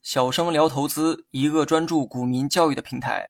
[0.00, 3.28] 小生聊投资，一个专注股民教育的平台。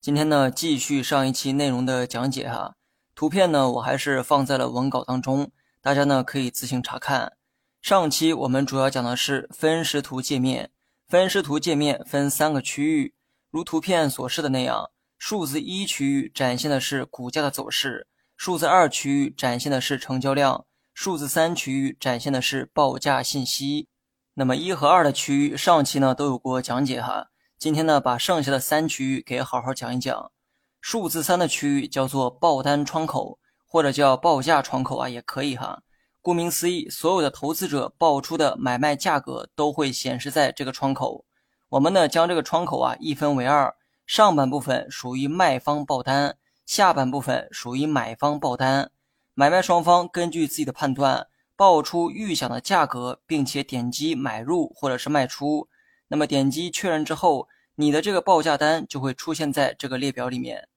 [0.00, 2.74] 今天呢，继续上一期内容的讲解哈。
[3.14, 7.34] 图片呢，我还是放在了文稿当中，大家呢可以自行查看。
[7.80, 10.72] 上期我们主要讲的是分时图界面，
[11.06, 13.14] 分时图界面分三个区域，
[13.52, 20.66] 如图片所示的那样，数字一区域展现的是股价的走势，数字二区域展现的是成交量，
[20.96, 23.86] 数字三区域展现的是报价信息。
[24.32, 27.26] 那么一和二的区域，上期呢都有过讲解哈。
[27.58, 30.32] 今天呢，把剩下的三区域给好好讲一讲。
[30.80, 35.82] 数字三的区域叫做报单窗口，或者叫报价窗口啊，也可以哈。
[36.22, 41.26] 顾名思义，所有的投资者报出的买卖价格都会显示在这个窗口。
[41.68, 43.76] 我们呢，将这个窗口啊一分为二，
[44.06, 48.90] 上半部分属于卖方报单，下半部分属于买方报单。
[49.38, 51.26] 买卖双方根据自己的判断。
[51.56, 55.68] 报出预想的价格，并且点击买入或者是卖出。
[56.08, 60.68] 那么点击确认之后，你的这个报价单就会出现在这个列表里面。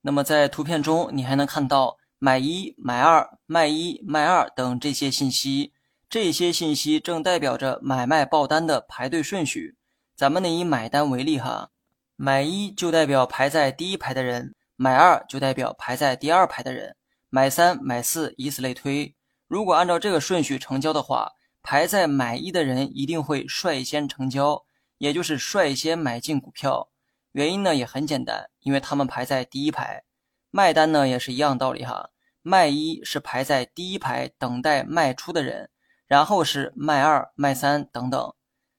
[0.00, 5.72] 那么在图片中，你还能看到买一、买二、卖一、卖二等这些信息。
[6.08, 9.76] 这些信息正代表着买卖报单的排队顺序。
[10.16, 11.70] 咱们呢以买单为例哈，
[12.16, 16.96] 买一就代表排在第一排的人，买二就代表排在第二排的人，
[17.30, 19.14] 买三、买四，以此类推。
[19.46, 24.64] 如果按照这个顺序成交的话，排在买一的人一定会率先成交，
[24.96, 26.88] 也就是率先买进股票。
[27.32, 30.04] 原因呢也很简单，因为他们排在第一排。
[30.50, 32.08] 卖单呢也是一样道理哈，
[32.40, 35.68] 卖一是排在第一排等待卖出的人，
[36.06, 38.34] 然后是卖二、卖三等等。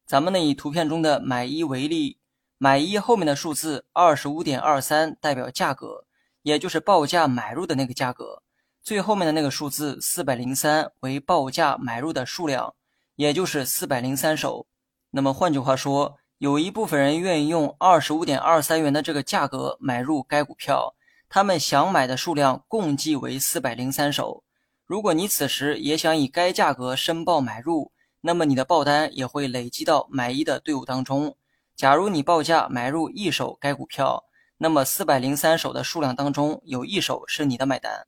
[0.08, 2.20] 咱们呢以图片中的买一为例，
[2.58, 6.06] 买一后面的数字二十五点二三代表价格，
[6.42, 8.42] 也就是报价买入的那个价格。
[8.82, 12.74] 最后面的那个数字四百零三为报价买入的数量，
[13.16, 14.66] 也就是四百零三手。
[15.12, 20.96] 那么换句话说，有一部分人愿意用二十五点二三元的这个价格买入该股票，
[21.28, 24.44] 他们想买的数量共计为四百零三手。
[24.86, 27.92] 如果你此时也想以该价格申报买入，
[28.22, 31.36] 那么你的报单也会累积到买一的队伍当中。
[31.76, 34.24] 假如你报价买入一手该股票，
[34.62, 38.06] 那么四百零三手的数量当中有一手是你的买单。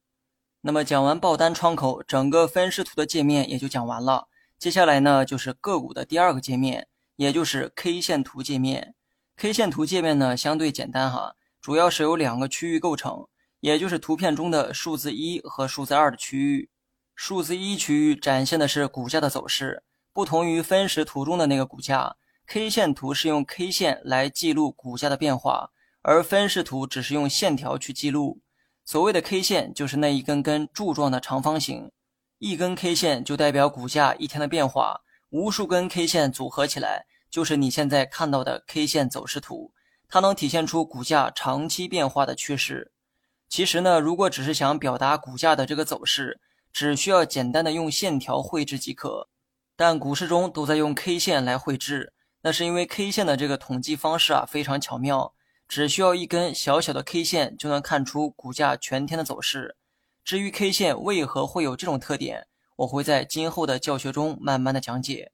[0.60, 4.28] 那么讲完报单窗口，整个分时图的界面也就讲完了。
[4.60, 8.96] 接下来呢，就是个股的第二个界面，也就是 K 线图界面。
[9.38, 13.28] K 线图界面呢相对简单哈，主要是由两个区域构成，
[13.62, 16.70] 也就是图片中的数字一和数字二的区域。
[17.16, 28.42] 数字一区域展现的是股价的走势，不同于分时图中的那个股价，K 线图是用 K 线来记录股价的变化，而分时图只是用线条去记录。
[28.84, 31.92] 所谓的 K 线就是那一根根柱状的长方形，
[32.40, 39.72] 一根 K 线就代表股价一天的变化，无数根 K 线组合起来就是你现在看到的 K 线走势图，
[40.10, 42.92] 它能体现出股价长期变化的趋势。
[43.48, 46.42] 其实呢，如果只是想表达股价的这个走势，
[46.74, 49.30] 只需要简单的用线条绘制即可。
[49.76, 55.34] 但股市中都在用 K 线来绘制，那是因为 K 线的这个统计方式啊非常巧妙。
[55.72, 59.78] 只需要一根小小的 K 线就能看出股价全天的走势。
[60.22, 62.46] 至于 K 线为何会有这种特点，
[62.76, 65.32] 我会在今后的教学中慢慢的讲解。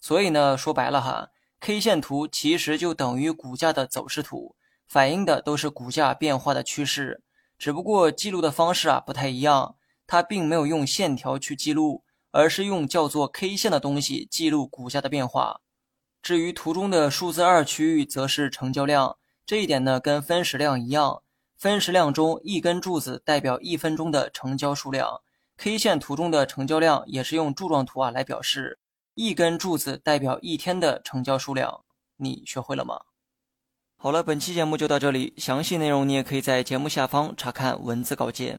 [0.00, 1.28] 所以呢，说白了哈
[1.60, 4.56] ，K 线图其实就等于股价的走势图，
[4.88, 7.22] 反映的都是股价变化的趋势，
[7.56, 9.76] 只不过记录的方式啊不太一样。
[10.08, 15.60] 它并没有用线条去记录，而是用叫做 K 线的东西记录股价的变化。
[16.20, 19.18] 至于图中的数字二区域，则是成交量。
[19.46, 21.22] 这一点呢，跟分时量一样，
[21.56, 25.20] 分时量中一根柱子代表一分钟的成交数量
[25.56, 28.80] ，K 线图中的成交量也是用柱状图啊来表示，
[29.14, 31.84] 一根柱子代表一天的成交数量。
[32.16, 33.00] 你学会了吗？
[33.96, 38.58] 好了，本期节目就到这里，详细内容你也可以在节目下方查看文字稿件。